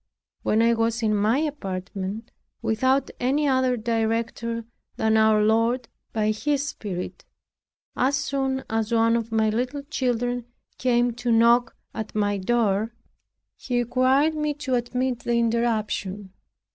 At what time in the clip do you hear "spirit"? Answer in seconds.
6.67-7.23